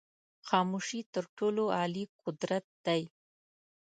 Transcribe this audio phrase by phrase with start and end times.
[0.47, 3.01] خاموشی تر ټولو عالي قدرت دی.